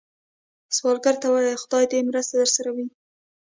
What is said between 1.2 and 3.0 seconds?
ته ووايئ “خدای دې مرسته درسره وي”